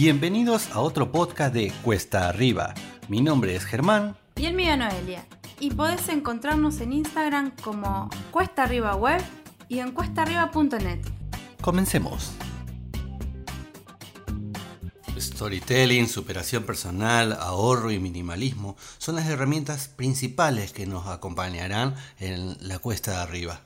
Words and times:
Bienvenidos 0.00 0.70
a 0.70 0.78
otro 0.78 1.10
podcast 1.10 1.52
de 1.52 1.72
Cuesta 1.82 2.28
Arriba. 2.28 2.72
Mi 3.08 3.20
nombre 3.20 3.56
es 3.56 3.64
Germán. 3.64 4.16
Y 4.36 4.46
el 4.46 4.54
mío 4.54 4.76
Noelia. 4.76 5.26
Y 5.58 5.72
podés 5.72 6.08
encontrarnos 6.08 6.80
en 6.80 6.92
Instagram 6.92 7.50
como 7.64 8.08
Cuesta 8.30 8.62
Arriba 8.62 8.94
Web 8.94 9.20
y 9.68 9.80
en 9.80 9.90
cuestaarriba.net. 9.90 11.00
Comencemos. 11.60 12.30
Storytelling, 15.18 16.06
superación 16.06 16.62
personal, 16.62 17.32
ahorro 17.32 17.90
y 17.90 17.98
minimalismo 17.98 18.76
son 18.98 19.16
las 19.16 19.26
herramientas 19.26 19.88
principales 19.88 20.72
que 20.72 20.86
nos 20.86 21.08
acompañarán 21.08 21.96
en 22.20 22.56
la 22.60 22.78
cuesta 22.78 23.10
de 23.10 23.16
arriba. 23.16 23.62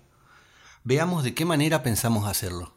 Veamos 0.83 1.25
de 1.25 1.35
qué 1.35 1.45
manera 1.45 1.83
pensamos 1.83 2.27
hacerlo. 2.27 2.72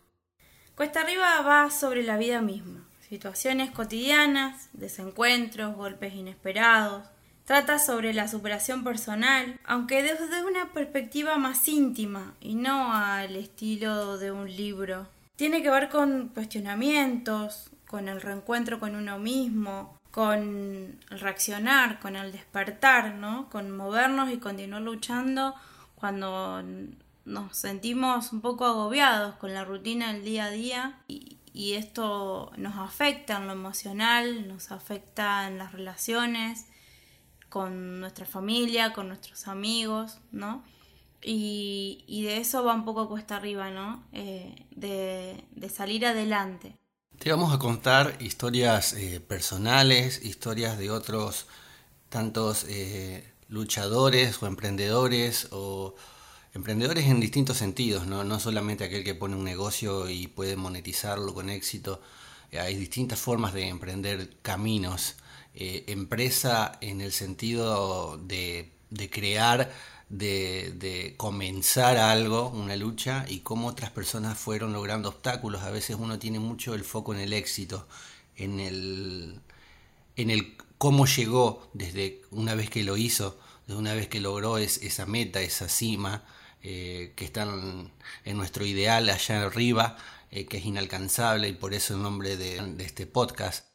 Cuesta 0.75 0.99
arriba 0.99 1.39
va 1.39 1.71
sobre 1.71 2.03
la 2.03 2.17
vida 2.17 2.41
misma, 2.41 2.84
situaciones 3.15 3.71
cotidianas, 3.71 4.67
desencuentros, 4.73 5.73
golpes 5.73 6.13
inesperados. 6.13 7.07
Trata 7.45 7.79
sobre 7.79 8.13
la 8.13 8.27
superación 8.27 8.83
personal, 8.83 9.57
aunque 9.63 10.03
desde 10.03 10.43
una 10.43 10.73
perspectiva 10.73 11.37
más 11.37 11.65
íntima 11.69 12.33
y 12.41 12.55
no 12.55 12.93
al 12.93 13.37
estilo 13.37 14.17
de 14.17 14.31
un 14.31 14.53
libro. 14.53 15.07
Tiene 15.37 15.63
que 15.63 15.69
ver 15.69 15.87
con 15.87 16.27
cuestionamientos, 16.29 17.69
con 17.87 18.09
el 18.09 18.19
reencuentro 18.19 18.81
con 18.81 18.95
uno 18.95 19.17
mismo, 19.17 19.97
con 20.11 20.99
el 21.09 21.19
reaccionar, 21.21 21.99
con 22.01 22.17
el 22.17 22.33
despertar. 22.33 23.15
Con 23.49 23.71
movernos 23.71 24.29
y 24.29 24.39
continuar 24.39 24.81
luchando 24.81 25.55
cuando 25.95 26.61
nos 27.23 27.55
sentimos 27.55 28.33
un 28.33 28.41
poco 28.41 28.65
agobiados 28.65 29.35
con 29.35 29.53
la 29.53 29.63
rutina 29.63 30.11
del 30.11 30.25
día 30.25 30.45
a 30.45 30.51
día 30.51 30.99
y, 31.07 31.37
y 31.55 31.75
esto 31.75 32.51
nos 32.57 32.75
afecta 32.75 33.37
en 33.37 33.47
lo 33.47 33.53
emocional, 33.53 34.45
nos 34.45 34.71
afecta 34.71 35.47
en 35.47 35.57
las 35.57 35.71
relaciones 35.71 36.65
con 37.47 38.01
nuestra 38.01 38.25
familia, 38.25 38.91
con 38.91 39.07
nuestros 39.07 39.47
amigos, 39.47 40.17
¿no? 40.33 40.65
Y, 41.21 42.03
y 42.07 42.23
de 42.23 42.39
eso 42.39 42.65
va 42.65 42.73
un 42.73 42.83
poco 42.83 43.07
cuesta 43.07 43.37
arriba, 43.37 43.71
¿no? 43.71 44.03
Eh, 44.11 44.67
de, 44.71 45.45
de, 45.51 45.69
salir 45.69 46.05
adelante. 46.05 46.77
Te 47.19 47.31
vamos 47.31 47.53
a 47.53 47.57
contar 47.57 48.17
historias 48.19 48.91
eh, 48.91 49.21
personales, 49.21 50.25
historias 50.25 50.77
de 50.77 50.91
otros 50.91 51.47
tantos 52.09 52.65
eh, 52.67 53.31
luchadores 53.47 54.43
o 54.43 54.47
emprendedores 54.47 55.47
o 55.51 55.95
Emprendedores 56.55 57.07
en 57.07 57.19
distintos 57.19 57.57
sentidos, 57.57 58.07
¿no? 58.07 58.23
no 58.23 58.39
solamente 58.39 58.85
aquel 58.85 59.03
que 59.03 59.13
pone 59.13 59.35
un 59.35 59.43
negocio 59.43 60.09
y 60.09 60.27
puede 60.27 60.55
monetizarlo 60.55 61.33
con 61.33 61.49
éxito. 61.49 62.01
Eh, 62.49 62.61
hay 62.61 62.77
distintas 62.77 63.19
formas 63.19 63.53
de 63.53 63.67
emprender 63.67 64.37
caminos. 64.41 65.15
Eh, 65.53 65.83
empresa 65.87 66.77
en 66.79 67.01
el 67.01 67.11
sentido 67.11 68.17
de, 68.17 68.71
crear, 69.11 69.69
de, 70.07 71.13
comenzar 71.17 71.97
algo, 71.97 72.47
una 72.51 72.77
lucha, 72.77 73.25
y 73.27 73.39
cómo 73.39 73.67
otras 73.67 73.91
personas 73.91 74.37
fueron 74.37 74.71
logrando 74.71 75.09
obstáculos. 75.09 75.61
A 75.63 75.71
veces 75.71 75.97
uno 75.99 76.19
tiene 76.19 76.39
mucho 76.39 76.73
el 76.73 76.85
foco 76.85 77.13
en 77.13 77.19
el 77.19 77.33
éxito, 77.33 77.85
en 78.37 78.61
el, 78.61 79.41
en 80.15 80.29
el 80.29 80.55
cómo 80.77 81.05
llegó 81.05 81.69
desde 81.73 82.21
una 82.31 82.55
vez 82.55 82.69
que 82.69 82.83
lo 82.83 82.95
hizo, 82.95 83.37
de 83.67 83.75
una 83.75 83.93
vez 83.93 84.07
que 84.07 84.21
logró 84.21 84.57
esa 84.57 85.05
meta, 85.05 85.41
esa 85.41 85.67
cima, 85.67 86.23
eh, 86.67 87.13
que 87.15 87.25
están 87.25 87.91
en 88.23 88.37
nuestro 88.37 88.65
ideal 88.65 89.07
allá 89.07 89.43
arriba, 89.43 89.97
eh, 90.31 90.47
que 90.47 90.57
es 90.57 90.65
inalcanzable 90.65 91.47
y 91.47 91.53
por 91.53 91.75
eso 91.75 91.93
el 91.93 92.01
nombre 92.01 92.37
de, 92.37 92.57
este 92.83 93.05
podcast. 93.05 93.67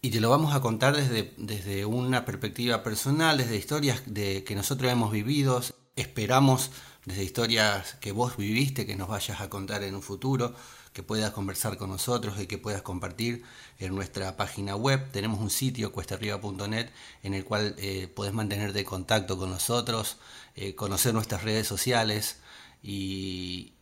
Y 0.00 0.10
te 0.10 0.20
lo 0.20 0.30
vamos 0.30 0.54
a 0.54 0.60
contar 0.60 0.94
desde, 0.94 1.34
desde 1.38 1.86
una 1.86 2.24
perspectiva 2.24 2.84
personal, 2.84 3.36
desde 3.36 3.56
historias 3.56 4.02
de, 4.06 4.44
que 4.44 4.54
nosotros 4.54 4.92
hemos 4.92 5.10
vivido. 5.10 5.60
Esperamos 5.96 6.70
desde 7.06 7.22
historias 7.22 7.94
que 8.00 8.12
vos 8.12 8.36
viviste, 8.36 8.84
que 8.84 8.96
nos 8.96 9.08
vayas 9.08 9.40
a 9.40 9.48
contar 9.48 9.84
en 9.84 9.94
un 9.94 10.02
futuro, 10.02 10.54
que 10.92 11.04
puedas 11.04 11.30
conversar 11.30 11.76
con 11.76 11.90
nosotros 11.90 12.40
y 12.40 12.46
que 12.46 12.58
puedas 12.58 12.82
compartir 12.82 13.44
en 13.78 13.94
nuestra 13.94 14.36
página 14.36 14.74
web. 14.74 15.10
Tenemos 15.12 15.40
un 15.40 15.50
sitio, 15.50 15.92
cuestaarriba.net, 15.92 16.90
en 17.22 17.34
el 17.34 17.44
cual 17.44 17.76
eh, 17.78 18.08
podés 18.08 18.32
mantenerte 18.32 18.80
en 18.80 18.84
contacto 18.86 19.38
con 19.38 19.50
nosotros, 19.50 20.16
eh, 20.56 20.74
conocer 20.74 21.14
nuestras 21.14 21.44
redes 21.44 21.68
sociales 21.68 22.40
y, 22.82 23.74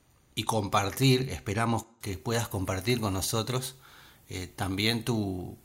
compartir, 0.44 1.30
esperamos 1.30 1.86
que 2.02 2.18
puedas 2.18 2.48
compartir 2.48 3.00
con 3.00 3.14
nosotros 3.14 3.76
eh, 4.28 4.48
también 4.48 5.04
tu, 5.04 5.56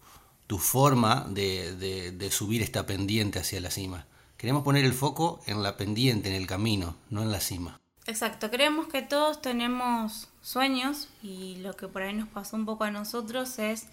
forma 0.59 1.27
de, 1.29 2.29
subir 2.31 2.61
esta 2.61 2.85
pendiente 2.85 3.39
hacia 3.39 3.59
la 3.59 3.71
cima. 3.71 4.07
Queremos 4.39 4.63
poner 4.63 4.85
el 4.85 4.94
foco 4.94 5.41
en 5.47 5.61
la 5.63 5.75
pendiente, 5.75 6.29
en 6.29 6.35
el 6.35 6.47
camino, 6.47 6.95
no 7.09 7.22
en 7.22 7.29
la 7.29 7.41
cima. 7.41 7.81
Exacto, 8.05 8.50
creemos 8.50 8.88
que 8.88 9.01
todos 9.01 9.41
tenemos 9.41 10.29
sueños 10.41 11.09
y 11.22 11.57
lo 11.57 11.75
que 11.75 11.89
por 11.89 12.03
ahí 12.03 12.13
nos 12.13 12.29
pasó 12.29 12.55
un 12.55 12.66
poco 12.66 12.85
a 12.85 12.89
nosotros 12.89 13.59
es 13.59 13.88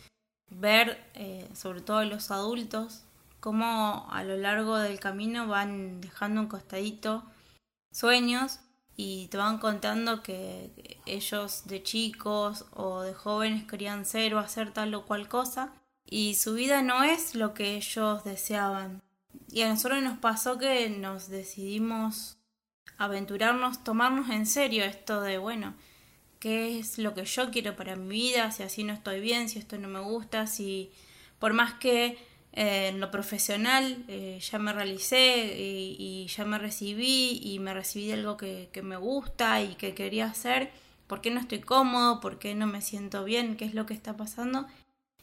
ver, 0.49 1.05
eh, 1.15 1.49
sobre 1.53 1.81
todo 1.81 2.05
los 2.05 2.31
adultos, 2.31 3.03
cómo 3.41 4.07
a 4.09 4.23
lo 4.23 4.37
largo 4.37 4.77
del 4.77 5.01
camino 5.01 5.49
van 5.49 6.01
dejando 6.01 6.43
un 6.43 6.47
costadito 6.47 7.25
sueños 7.91 8.61
y 8.95 9.27
te 9.27 9.39
van 9.39 9.59
contando 9.59 10.23
que 10.23 11.01
ellos 11.07 11.65
de 11.65 11.83
chicos 11.83 12.67
o 12.71 13.01
de 13.01 13.15
jóvenes 13.15 13.65
querían 13.65 14.05
ser 14.05 14.37
o 14.37 14.39
hacer 14.39 14.73
tal 14.73 14.95
o 14.95 15.07
cual 15.07 15.27
cosa 15.27 15.73
y 16.09 16.37
su 16.37 16.55
vida 16.55 16.83
no 16.83 17.03
es 17.03 17.35
lo 17.35 17.53
que 17.53 17.75
ellos 17.75 18.23
deseaban. 18.23 19.03
Y 19.51 19.63
a 19.63 19.69
nosotros 19.69 20.03
nos 20.03 20.19
pasó 20.19 20.59
que 20.59 20.89
nos 20.91 21.29
decidimos 21.29 22.39
aventurarnos, 22.99 23.85
tomarnos 23.85 24.31
en 24.31 24.47
serio 24.47 24.85
esto 24.85 25.21
de, 25.21 25.39
bueno, 25.39 25.75
¿qué 26.41 26.79
es 26.79 26.99
lo 26.99 27.15
que 27.15 27.25
yo 27.25 27.51
quiero 27.51 27.77
para 27.77 27.97
mi 27.97 28.09
vida? 28.09 28.51
Si 28.53 28.63
así 28.63 28.85
no 28.85 28.93
estoy 28.93 29.21
bien, 29.21 29.49
si 29.49 29.59
esto 29.59 29.79
no 29.79 29.89
me 29.89 30.01
gusta, 30.01 30.47
si 30.47 30.93
por 31.39 31.53
más 31.53 31.75
que 31.75 32.19
eh, 32.53 32.89
en 32.89 33.01
lo 33.01 33.11
profesional 33.11 34.05
eh, 34.09 34.41
ya 34.41 34.59
me 34.59 34.73
realicé 34.73 35.55
y, 35.59 36.27
ya 36.27 36.45
me 36.45 36.59
recibí 36.59 37.39
y 37.43 37.59
me 37.59 37.75
recibí 37.75 38.07
de 38.07 38.15
algo 38.15 38.37
que, 38.37 38.71
me 38.83 38.97
gusta 38.97 39.63
y 39.63 39.75
que 39.75 39.95
quería 39.95 40.27
hacer, 40.27 40.71
¿por 41.07 41.21
qué 41.21 41.31
no 41.31 41.41
estoy 41.41 41.61
cómodo? 41.61 42.21
¿Por 42.21 42.39
qué 42.39 42.55
no 42.55 42.67
me 42.67 42.81
siento 42.81 43.25
bien? 43.25 43.57
¿Qué 43.57 43.67
es 43.67 43.75
lo 43.75 43.85
que 43.85 43.95
está 43.95 44.17
pasando? 44.17 44.67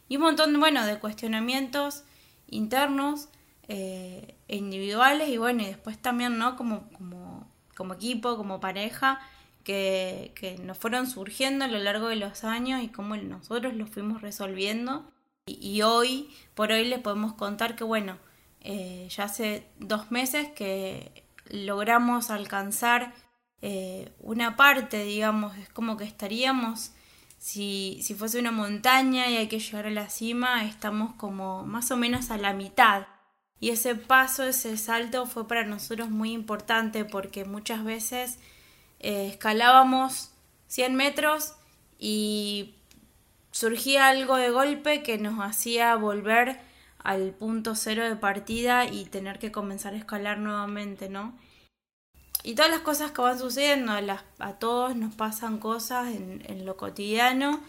Y 0.08 0.18
un 0.18 0.24
montón, 0.24 0.60
bueno, 0.60 0.86
de 0.86 1.00
cuestionamientos 1.00 2.04
internos 2.48 3.30
eh, 3.68 4.36
individuales 4.48 5.30
y 5.30 5.38
bueno, 5.38 5.64
y 5.64 5.68
después 5.68 5.98
también, 6.02 6.38
¿no? 6.38 6.56
Como, 6.56 6.90
como, 6.92 7.52
como 7.76 7.94
equipo, 7.94 8.38
como 8.38 8.60
pareja, 8.60 9.20
que, 9.64 10.34
que 10.36 10.58
nos 10.58 10.78
fueron 10.78 11.08
surgiendo 11.08 11.66
a 11.66 11.68
lo 11.68 11.80
largo 11.80 12.08
de 12.10 12.18
los 12.18 12.44
años 12.44 12.84
y 12.84 12.90
cómo 12.90 13.16
nosotros 13.16 13.74
los 13.74 13.90
fuimos 13.90 14.22
resolviendo 14.22 15.14
y, 15.46 15.82
hoy, 15.82 16.30
por 16.54 16.72
hoy, 16.72 16.86
les 16.86 17.00
podemos 17.00 17.34
contar 17.34 17.76
que, 17.76 17.84
bueno, 17.84 18.18
eh, 18.62 19.10
ya 19.10 19.26
hace 19.26 19.68
dos 19.78 20.10
meses 20.10 20.48
que 20.56 21.26
logramos 21.50 22.30
alcanzar 22.30 23.14
eh, 23.62 24.14
una 24.20 24.56
parte, 24.56 25.04
digamos, 25.04 25.58
es 25.58 25.68
como 25.68 25.98
que 25.98 26.06
estaríamos, 26.06 26.94
si, 27.40 28.00
si 28.04 28.14
fuese 28.16 28.40
una 28.40 28.52
montaña 28.52 29.30
y 29.30 29.36
hay 29.36 29.50
que 29.50 29.60
llegar 29.60 29.86
a 29.86 29.92
la 29.92 30.10
cima, 30.10 30.64
estamos 30.64 31.14
como 31.16 31.66
más 31.66 31.92
o 31.92 31.98
menos 31.98 32.32
a 32.32 32.38
la 32.38 32.54
mitad. 32.54 33.06
Y 33.64 33.70
ese 33.70 33.96
paso, 33.96 34.44
ese 34.44 34.76
salto 34.76 35.26
fue 35.26 35.48
para 35.48 35.64
nosotros 35.64 36.10
muy 36.10 36.34
importante 36.34 37.06
porque 37.06 37.46
muchas 37.46 37.86
veces 37.86 38.38
eh, 39.00 39.30
escalábamos 39.30 40.32
100 40.68 40.96
metros 40.96 41.54
y 41.98 42.76
surgía 43.52 44.10
algo 44.10 44.36
de 44.36 44.50
golpe 44.50 45.02
que 45.02 45.18
nos 45.18 45.40
hacía 45.40 45.96
volver 45.96 46.60
al 46.98 47.32
punto 47.32 47.74
cero 47.76 48.04
de 48.04 48.18
partida 48.18 48.86
y 48.86 49.06
tener 49.06 49.40
que 49.40 49.54
comenzar 49.54 49.94
a 49.94 49.98
escalar 49.98 50.40
nuevamente, 50.40 51.08
¿no? 51.08 51.34
Y 52.44 52.56
todas 52.56 52.70
las 52.70 52.82
cosas 52.82 53.12
que 53.12 53.22
van 53.22 53.40
sucediendo, 53.40 53.94
a 53.94 54.54
todos 54.60 54.94
nos 54.98 55.16
pasan 55.16 55.58
cosas 55.60 56.14
en, 56.14 56.66
lo 56.66 56.76
cotidiano, 56.76 57.62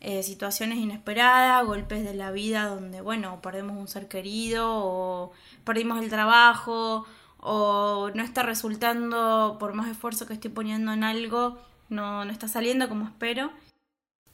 eh, 0.00 0.22
situaciones 0.22 0.78
inesperadas, 0.78 1.66
golpes 1.66 2.04
de 2.04 2.14
la 2.14 2.30
vida 2.30 2.66
donde, 2.66 3.00
bueno, 3.00 3.40
perdemos 3.42 3.76
un 3.78 3.86
ser 3.86 4.08
querido 4.08 4.66
o 4.66 5.32
perdimos 5.64 6.02
el 6.02 6.08
trabajo 6.08 7.06
o 7.38 8.10
no 8.14 8.22
está 8.22 8.42
resultando, 8.42 9.56
por 9.60 9.74
más 9.74 9.90
esfuerzo 9.90 10.26
que 10.26 10.34
estoy 10.34 10.50
poniendo 10.50 10.92
en 10.92 11.04
algo, 11.04 11.58
no, 11.88 12.24
no 12.24 12.32
está 12.32 12.48
saliendo 12.48 12.88
como 12.88 13.06
espero. 13.06 13.50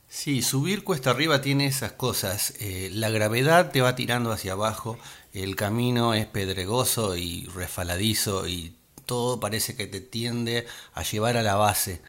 Sí, 0.09 0.43
subir 0.43 0.85
cuesta 0.85 1.11
arriba 1.11 1.41
tiene 1.41 1.67
esas 1.67 1.93
cosas. 1.93 2.55
Eh, 2.61 2.91
la 2.93 3.11
gravedad 3.11 3.73
te 3.73 3.81
va 3.81 3.97
tirando 3.97 4.31
hacia 4.31 4.53
abajo, 4.53 4.99
el 5.33 5.57
camino 5.57 6.15
es 6.15 6.27
pedregoso 6.27 7.17
y 7.17 7.47
refaladizo 7.47 8.47
y 8.47 8.77
todo 9.05 9.41
parece 9.41 9.77
que 9.77 9.87
te 9.87 10.01
tiende 10.01 10.67
a 10.95 11.03
llevar 11.03 11.37
a 11.37 11.43
la 11.43 11.57
base. 11.57 12.03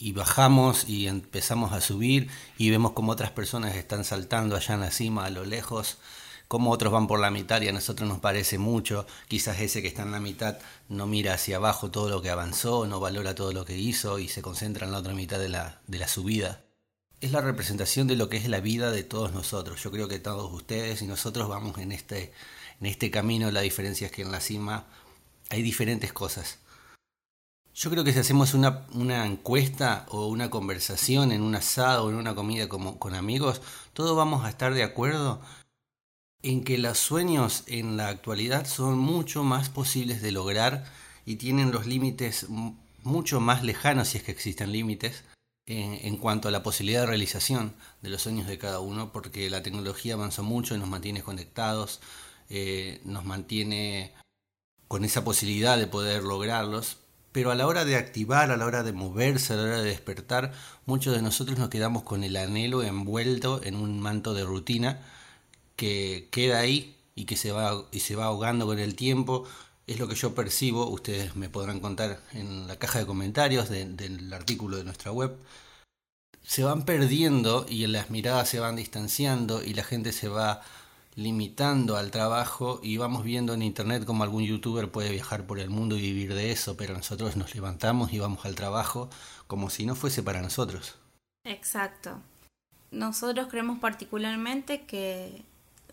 Y 0.00 0.12
bajamos 0.12 0.88
y 0.88 1.08
empezamos 1.08 1.72
a 1.72 1.80
subir 1.80 2.30
y 2.56 2.70
vemos 2.70 2.92
como 2.92 3.12
otras 3.12 3.32
personas 3.32 3.74
están 3.74 4.04
saltando 4.04 4.54
allá 4.54 4.74
en 4.74 4.80
la 4.80 4.92
cima 4.92 5.26
a 5.26 5.30
lo 5.30 5.44
lejos, 5.44 5.98
como 6.46 6.70
otros 6.70 6.92
van 6.92 7.08
por 7.08 7.18
la 7.18 7.32
mitad 7.32 7.60
y 7.60 7.68
a 7.68 7.72
nosotros 7.72 8.08
nos 8.08 8.20
parece 8.20 8.58
mucho, 8.58 9.06
quizás 9.26 9.60
ese 9.60 9.82
que 9.82 9.88
está 9.88 10.02
en 10.02 10.12
la 10.12 10.20
mitad 10.20 10.58
no 10.88 11.06
mira 11.08 11.34
hacia 11.34 11.56
abajo 11.56 11.90
todo 11.90 12.08
lo 12.08 12.22
que 12.22 12.30
avanzó, 12.30 12.86
no 12.86 13.00
valora 13.00 13.34
todo 13.34 13.52
lo 13.52 13.64
que 13.64 13.76
hizo 13.76 14.20
y 14.20 14.28
se 14.28 14.40
concentra 14.40 14.86
en 14.86 14.92
la 14.92 14.98
otra 14.98 15.14
mitad 15.14 15.40
de 15.40 15.48
la, 15.48 15.80
de 15.88 15.98
la 15.98 16.06
subida. 16.06 16.62
Es 17.20 17.32
la 17.32 17.40
representación 17.40 18.06
de 18.06 18.14
lo 18.14 18.28
que 18.28 18.36
es 18.36 18.48
la 18.48 18.60
vida 18.60 18.92
de 18.92 19.02
todos 19.02 19.32
nosotros. 19.32 19.82
Yo 19.82 19.90
creo 19.90 20.06
que 20.06 20.20
todos 20.20 20.52
ustedes 20.52 21.02
y 21.02 21.08
nosotros 21.08 21.48
vamos 21.48 21.76
en 21.78 21.90
este, 21.90 22.32
en 22.80 22.86
este 22.86 23.10
camino. 23.10 23.50
La 23.50 23.62
diferencia 23.62 24.06
es 24.06 24.12
que 24.12 24.22
en 24.22 24.30
la 24.30 24.40
cima 24.40 24.86
hay 25.50 25.62
diferentes 25.62 26.12
cosas 26.12 26.60
yo 27.78 27.90
creo 27.90 28.02
que 28.02 28.12
si 28.12 28.18
hacemos 28.18 28.54
una, 28.54 29.24
encuesta 29.24 30.04
o 30.08 30.26
una 30.26 30.50
conversación 30.50 31.30
en 31.30 31.42
un 31.42 31.54
asado 31.54 32.06
o 32.06 32.10
en 32.10 32.16
una 32.16 32.34
comida 32.34 32.68
como, 32.68 32.98
con 32.98 33.14
amigos, 33.14 33.62
todos 33.92 34.16
vamos 34.16 34.44
a 34.44 34.48
estar 34.48 34.74
de 34.74 34.82
acuerdo 34.82 35.40
en 36.42 36.64
que 36.64 36.76
los 36.76 36.98
sueños 36.98 37.62
en 37.68 37.96
la 37.96 38.08
actualidad 38.08 38.66
son 38.66 38.98
mucho 38.98 39.44
más 39.44 39.68
posibles 39.68 40.22
de 40.22 40.32
lograr 40.32 40.86
y 41.24 41.36
tienen 41.36 41.70
los 41.70 41.86
límites 41.86 42.46
mucho 43.04 43.38
más 43.38 43.62
lejanos, 43.62 44.08
si 44.08 44.18
es 44.18 44.24
que 44.24 44.32
existen 44.32 44.72
límites, 44.72 45.22
en, 45.66 46.16
cuanto 46.16 46.48
a 46.48 46.50
la 46.50 46.64
posibilidad 46.64 47.02
de 47.02 47.06
realización 47.06 47.74
de 48.02 48.08
los 48.08 48.22
sueños 48.22 48.48
de 48.48 48.58
cada 48.58 48.80
uno, 48.80 49.12
porque 49.12 49.50
la 49.50 49.62
tecnología 49.62 50.14
avanzó 50.14 50.42
mucho 50.42 50.74
y 50.74 50.78
nos 50.78 50.88
mantiene 50.88 51.22
conectados, 51.22 52.00
eh, 52.48 53.00
nos 53.04 53.24
mantiene 53.24 54.14
con 54.88 55.04
esa 55.04 55.22
posibilidad 55.22 55.78
de 55.78 55.86
poder 55.86 56.24
lograrlos, 56.24 56.96
pero 57.38 57.52
a 57.52 57.54
la 57.54 57.68
hora 57.68 57.84
de 57.84 57.94
activar, 57.94 58.50
a 58.50 58.56
la 58.56 58.66
hora 58.66 58.82
de 58.82 58.92
moverse, 58.92 59.52
a 59.52 59.56
la 59.56 59.62
hora 59.62 59.80
de 59.80 59.90
despertar, 59.90 60.50
muchos 60.86 61.14
de 61.14 61.22
nosotros 61.22 61.56
nos 61.56 61.68
quedamos 61.68 62.02
con 62.02 62.24
el 62.24 62.36
anhelo 62.36 62.82
envuelto 62.82 63.60
en 63.62 63.76
un 63.76 64.00
manto 64.00 64.34
de 64.34 64.42
rutina 64.42 64.98
que 65.76 66.26
queda 66.32 66.58
ahí 66.58 66.96
y 67.14 67.26
que 67.26 67.36
se 67.36 67.52
va, 67.52 67.84
y 67.92 68.00
se 68.00 68.16
va 68.16 68.24
ahogando 68.24 68.66
con 68.66 68.80
el 68.80 68.96
tiempo. 68.96 69.46
Es 69.86 70.00
lo 70.00 70.08
que 70.08 70.16
yo 70.16 70.34
percibo, 70.34 70.88
ustedes 70.88 71.36
me 71.36 71.48
podrán 71.48 71.78
contar 71.78 72.18
en 72.32 72.66
la 72.66 72.74
caja 72.74 72.98
de 72.98 73.06
comentarios 73.06 73.68
del 73.68 74.32
artículo 74.32 74.76
de 74.76 74.82
nuestra 74.82 75.12
web. 75.12 75.36
Se 76.42 76.64
van 76.64 76.84
perdiendo 76.84 77.66
y 77.68 77.86
las 77.86 78.10
miradas 78.10 78.48
se 78.48 78.58
van 78.58 78.74
distanciando 78.74 79.62
y 79.62 79.74
la 79.74 79.84
gente 79.84 80.10
se 80.10 80.26
va 80.26 80.62
limitando 81.18 81.96
al 81.96 82.12
trabajo 82.12 82.78
y 82.80 82.96
vamos 82.96 83.24
viendo 83.24 83.52
en 83.52 83.62
internet 83.62 84.04
como 84.04 84.22
algún 84.22 84.44
youtuber 84.44 84.88
puede 84.88 85.10
viajar 85.10 85.48
por 85.48 85.58
el 85.58 85.68
mundo 85.68 85.96
y 85.96 86.00
vivir 86.00 86.32
de 86.32 86.52
eso, 86.52 86.76
pero 86.76 86.94
nosotros 86.94 87.36
nos 87.36 87.56
levantamos 87.56 88.12
y 88.12 88.20
vamos 88.20 88.44
al 88.46 88.54
trabajo 88.54 89.10
como 89.48 89.68
si 89.68 89.84
no 89.84 89.96
fuese 89.96 90.22
para 90.22 90.42
nosotros. 90.42 90.96
Exacto. 91.44 92.20
Nosotros 92.92 93.48
creemos 93.48 93.80
particularmente 93.80 94.86
que 94.86 95.42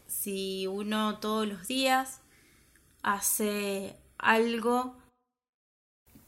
si 0.06 0.68
uno 0.68 1.18
todos 1.18 1.48
los 1.48 1.68
días 1.68 2.22
hace 3.02 3.98
algo 4.20 4.96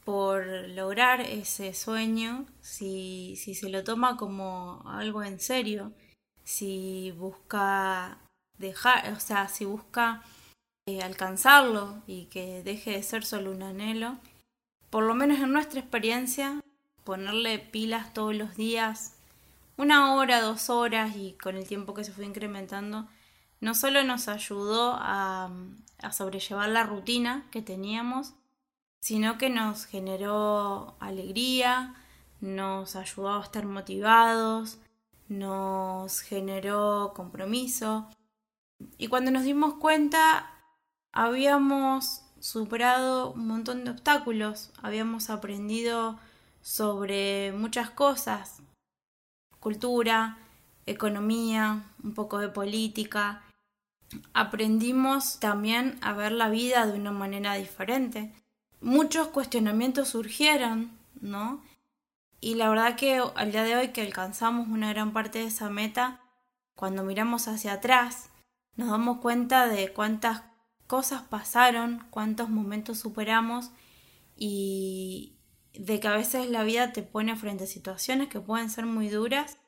por 0.04 0.44
lograr 0.70 1.20
ese 1.20 1.72
sueño, 1.72 2.46
si, 2.60 3.36
si 3.36 3.54
se 3.54 3.68
lo 3.68 3.84
toma 3.84 4.16
como 4.16 4.82
algo 4.86 5.22
en 5.22 5.38
serio, 5.38 5.92
si 6.42 7.12
busca 7.12 8.18
dejar, 8.58 9.12
o 9.12 9.20
sea, 9.20 9.48
si 9.48 9.64
busca 9.64 10.22
eh, 10.86 11.02
alcanzarlo 11.02 12.02
y 12.06 12.26
que 12.26 12.62
deje 12.62 12.92
de 12.92 13.02
ser 13.02 13.24
solo 13.24 13.50
un 13.50 13.62
anhelo, 13.62 14.18
por 14.90 15.04
lo 15.04 15.14
menos 15.14 15.38
en 15.38 15.52
nuestra 15.52 15.80
experiencia, 15.80 16.60
ponerle 17.04 17.58
pilas 17.58 18.12
todos 18.12 18.34
los 18.34 18.56
días, 18.56 19.14
una 19.76 20.14
hora, 20.14 20.40
dos 20.40 20.70
horas 20.70 21.16
y 21.16 21.32
con 21.34 21.56
el 21.56 21.66
tiempo 21.66 21.94
que 21.94 22.04
se 22.04 22.12
fue 22.12 22.24
incrementando, 22.26 23.06
no 23.60 23.74
solo 23.74 24.02
nos 24.04 24.28
ayudó 24.28 24.94
a, 24.98 25.50
a 25.98 26.12
sobrellevar 26.12 26.68
la 26.68 26.84
rutina 26.84 27.46
que 27.50 27.62
teníamos, 27.62 28.34
sino 29.00 29.38
que 29.38 29.50
nos 29.50 29.84
generó 29.84 30.96
alegría, 31.00 31.94
nos 32.40 32.96
ayudó 32.96 33.34
a 33.34 33.42
estar 33.42 33.66
motivados, 33.66 34.78
nos 35.28 36.20
generó 36.20 37.12
compromiso, 37.14 38.08
y 38.96 39.08
cuando 39.08 39.30
nos 39.30 39.44
dimos 39.44 39.74
cuenta, 39.74 40.50
habíamos 41.12 42.22
superado 42.40 43.32
un 43.32 43.46
montón 43.46 43.84
de 43.84 43.90
obstáculos, 43.90 44.70
habíamos 44.82 45.30
aprendido 45.30 46.18
sobre 46.60 47.52
muchas 47.52 47.90
cosas, 47.90 48.62
cultura, 49.60 50.38
economía, 50.86 51.84
un 52.02 52.14
poco 52.14 52.38
de 52.38 52.48
política. 52.48 53.42
Aprendimos 54.32 55.40
también 55.40 55.98
a 56.00 56.12
ver 56.12 56.32
la 56.32 56.48
vida 56.48 56.86
de 56.86 56.98
una 56.98 57.12
manera 57.12 57.54
diferente. 57.54 58.32
Muchos 58.80 59.28
cuestionamientos 59.28 60.08
surgieron, 60.08 60.96
¿no? 61.20 61.62
Y 62.40 62.54
la 62.54 62.68
verdad 62.70 62.96
que 62.96 63.20
al 63.34 63.50
día 63.50 63.64
de 63.64 63.76
hoy 63.76 63.88
que 63.88 64.02
alcanzamos 64.02 64.68
una 64.68 64.90
gran 64.90 65.12
parte 65.12 65.40
de 65.40 65.46
esa 65.46 65.68
meta, 65.68 66.20
cuando 66.76 67.02
miramos 67.02 67.48
hacia 67.48 67.72
atrás 67.72 68.30
nos 68.78 68.90
damos 68.90 69.18
cuenta 69.18 69.66
de 69.66 69.92
cuántas 69.92 70.44
cosas 70.86 71.22
pasaron, 71.22 72.06
cuántos 72.10 72.48
momentos 72.48 72.98
superamos 72.98 73.70
y 74.36 75.36
de 75.74 75.98
que 75.98 76.06
a 76.06 76.14
veces 76.14 76.48
la 76.48 76.62
vida 76.62 76.92
te 76.92 77.02
pone 77.02 77.34
frente 77.34 77.64
a 77.64 77.66
situaciones 77.66 78.28
que 78.28 78.40
pueden 78.40 78.70
ser 78.70 78.86
muy 78.86 79.08
duras 79.08 79.58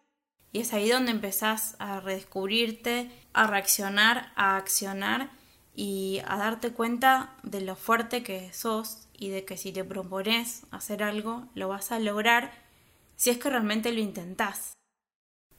y 0.52 0.60
es 0.60 0.72
ahí 0.72 0.88
donde 0.88 1.10
empezás 1.10 1.74
a 1.80 2.00
redescubrirte, 2.00 3.10
a 3.32 3.48
reaccionar, 3.48 4.32
a 4.36 4.56
accionar 4.56 5.30
y 5.74 6.20
a 6.26 6.36
darte 6.36 6.70
cuenta 6.70 7.36
de 7.42 7.62
lo 7.62 7.74
fuerte 7.74 8.22
que 8.22 8.52
sos 8.52 9.08
y 9.12 9.30
de 9.30 9.44
que 9.44 9.56
si 9.56 9.72
te 9.72 9.84
propones 9.84 10.66
hacer 10.70 11.02
algo, 11.02 11.48
lo 11.54 11.68
vas 11.68 11.90
a 11.90 11.98
lograr 11.98 12.52
si 13.16 13.30
es 13.30 13.38
que 13.38 13.50
realmente 13.50 13.92
lo 13.92 14.00
intentás. 14.00 14.72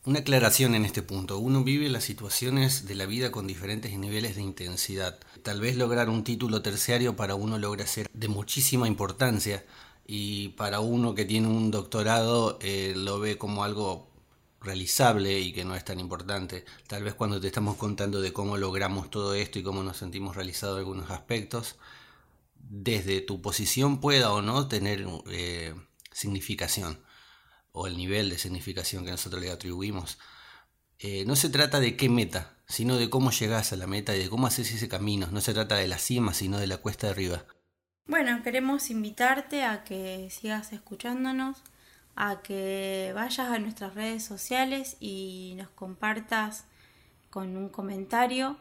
Una 0.03 0.21
aclaración 0.21 0.73
en 0.73 0.83
este 0.83 1.03
punto. 1.03 1.37
Uno 1.37 1.63
vive 1.63 1.87
las 1.87 2.03
situaciones 2.03 2.87
de 2.87 2.95
la 2.95 3.05
vida 3.05 3.31
con 3.31 3.45
diferentes 3.45 3.95
niveles 3.99 4.35
de 4.35 4.41
intensidad. 4.41 5.19
Tal 5.43 5.61
vez 5.61 5.75
lograr 5.77 6.09
un 6.09 6.23
título 6.23 6.63
terciario 6.63 7.15
para 7.15 7.35
uno 7.35 7.59
logra 7.59 7.85
ser 7.85 8.09
de 8.11 8.27
muchísima 8.27 8.87
importancia 8.87 9.63
y 10.07 10.49
para 10.49 10.79
uno 10.79 11.13
que 11.13 11.25
tiene 11.25 11.49
un 11.49 11.69
doctorado 11.69 12.57
eh, 12.61 12.93
lo 12.97 13.19
ve 13.19 13.37
como 13.37 13.63
algo 13.63 14.09
realizable 14.59 15.39
y 15.39 15.53
que 15.53 15.65
no 15.65 15.75
es 15.75 15.85
tan 15.85 15.99
importante. 15.99 16.65
Tal 16.87 17.03
vez 17.03 17.13
cuando 17.13 17.39
te 17.39 17.45
estamos 17.45 17.75
contando 17.77 18.21
de 18.21 18.33
cómo 18.33 18.57
logramos 18.57 19.11
todo 19.11 19.35
esto 19.35 19.59
y 19.59 19.63
cómo 19.63 19.83
nos 19.83 19.97
sentimos 19.97 20.35
realizados 20.35 20.77
en 20.77 20.79
algunos 20.79 21.11
aspectos, 21.11 21.75
desde 22.55 23.21
tu 23.21 23.39
posición 23.43 23.99
pueda 23.99 24.33
o 24.33 24.41
no 24.41 24.67
tener 24.67 25.05
eh, 25.29 25.75
significación 26.11 26.97
o 27.71 27.87
el 27.87 27.97
nivel 27.97 28.29
de 28.29 28.37
significación 28.37 29.05
que 29.05 29.11
nosotros 29.11 29.41
le 29.41 29.51
atribuimos, 29.51 30.17
eh, 30.99 31.25
no 31.25 31.35
se 31.35 31.49
trata 31.49 31.79
de 31.79 31.97
qué 31.97 32.09
meta, 32.09 32.57
sino 32.67 32.97
de 32.97 33.09
cómo 33.09 33.31
llegas 33.31 33.73
a 33.73 33.75
la 33.75 33.87
meta 33.87 34.15
y 34.15 34.19
de 34.19 34.29
cómo 34.29 34.47
haces 34.47 34.71
ese 34.71 34.87
camino. 34.87 35.27
No 35.31 35.41
se 35.41 35.53
trata 35.53 35.75
de 35.75 35.87
la 35.87 35.97
cima, 35.97 36.33
sino 36.33 36.59
de 36.59 36.67
la 36.67 36.77
cuesta 36.77 37.07
de 37.07 37.13
arriba. 37.13 37.45
Bueno, 38.05 38.43
queremos 38.43 38.89
invitarte 38.89 39.63
a 39.63 39.83
que 39.83 40.29
sigas 40.29 40.73
escuchándonos, 40.73 41.63
a 42.15 42.41
que 42.41 43.11
vayas 43.15 43.49
a 43.49 43.59
nuestras 43.59 43.95
redes 43.95 44.23
sociales 44.23 44.97
y 44.99 45.53
nos 45.57 45.69
compartas 45.69 46.65
con 47.29 47.55
un 47.57 47.69
comentario 47.69 48.57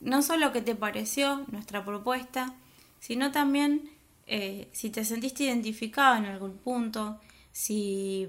no 0.00 0.22
solo 0.22 0.52
qué 0.52 0.62
te 0.62 0.74
pareció 0.74 1.44
nuestra 1.50 1.84
propuesta, 1.84 2.54
sino 3.00 3.32
también 3.32 3.90
eh, 4.26 4.68
si 4.72 4.90
te 4.90 5.04
sentiste 5.04 5.44
identificado 5.44 6.16
en 6.16 6.26
algún 6.26 6.58
punto, 6.58 7.20
si 7.56 8.28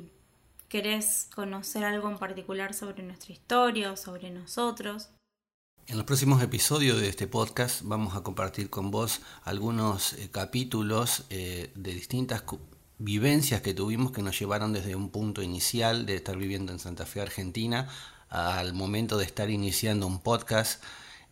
querés 0.70 1.28
conocer 1.36 1.84
algo 1.84 2.10
en 2.10 2.18
particular 2.18 2.74
sobre 2.74 3.04
nuestra 3.04 3.34
historia 3.34 3.92
o 3.92 3.98
sobre 3.98 4.30
nosotros. 4.30 5.10
En 5.86 5.98
los 5.98 6.06
próximos 6.06 6.42
episodios 6.42 7.02
de 7.02 7.10
este 7.10 7.28
podcast 7.28 7.82
vamos 7.84 8.16
a 8.16 8.24
compartir 8.24 8.70
con 8.70 8.90
vos 8.90 9.20
algunos 9.44 10.14
eh, 10.14 10.30
capítulos 10.32 11.26
eh, 11.30 11.72
de 11.76 11.94
distintas 11.94 12.44
vivencias 13.00 13.60
que 13.60 13.74
tuvimos 13.74 14.14
que 14.14 14.22
nos 14.22 14.40
llevaron 14.40 14.72
desde 14.72 14.96
un 14.96 15.10
punto 15.10 15.42
inicial 15.42 16.06
de 16.06 16.16
estar 16.16 16.38
viviendo 16.38 16.72
en 16.72 16.80
Santa 16.80 17.06
Fe, 17.06 17.20
Argentina, 17.20 17.90
al 18.30 18.74
momento 18.74 19.18
de 19.18 19.26
estar 19.26 19.50
iniciando 19.50 20.08
un 20.08 20.22
podcast 20.22 20.82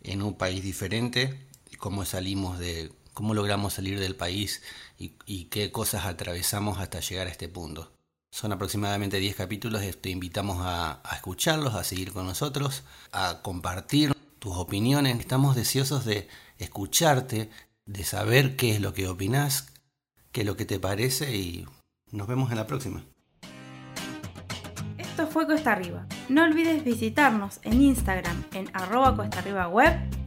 en 0.02 0.20
un 0.20 0.36
país 0.36 0.62
diferente, 0.62 1.48
cómo 1.78 2.04
salimos 2.04 2.58
de, 2.58 2.92
cómo 3.16 3.32
logramos 3.32 3.72
salir 3.72 3.98
del 3.98 4.14
país 4.14 4.62
y, 4.98 5.44
qué 5.44 5.72
cosas 5.72 6.04
atravesamos 6.04 6.78
hasta 6.78 7.00
llegar 7.00 7.28
a 7.28 7.30
este 7.30 7.48
punto. 7.48 7.90
Son 8.30 8.52
aproximadamente 8.52 9.18
10 9.18 9.34
capítulos, 9.34 9.80
te 10.02 10.10
invitamos 10.10 10.58
a, 10.60 11.00
escucharlos, 11.14 11.74
a 11.74 11.82
seguir 11.82 12.12
con 12.12 12.26
nosotros, 12.26 12.82
a 13.12 13.40
compartir 13.40 14.12
tus 14.38 14.54
opiniones. 14.58 15.18
Estamos 15.18 15.56
deseosos 15.56 16.04
de 16.04 16.28
escucharte, 16.58 17.48
de 17.86 18.04
saber 18.04 18.54
qué 18.54 18.72
es 18.72 18.82
lo 18.82 18.92
que 18.92 19.08
opinas, 19.08 19.68
qué 20.30 20.42
es 20.42 20.46
lo 20.46 20.58
que 20.58 20.66
te 20.66 20.78
parece 20.78 21.34
y 21.34 21.66
nos 22.12 22.28
vemos 22.28 22.50
en 22.50 22.58
la 22.58 22.66
próxima. 22.66 23.02
Esto 24.98 25.26
fue 25.26 25.46
Cuesta 25.46 25.72
Arriba. 25.72 26.06
No 26.28 26.44
olvides 26.44 26.84
visitarnos 26.84 27.60
en 27.62 27.80
Instagram 27.80 28.44
en 28.52 28.68
arroba 28.74 29.30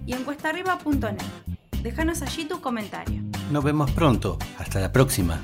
y 0.08 0.14
en 0.14 0.24
cuestaarriba.net. 0.24 1.49
Déjanos 1.82 2.22
allí 2.22 2.46
tu 2.46 2.60
comentario. 2.60 3.22
Nos 3.52 3.64
vemos 3.64 3.90
pronto. 3.92 4.38
Hasta 4.58 4.80
la 4.80 4.92
próxima. 4.92 5.40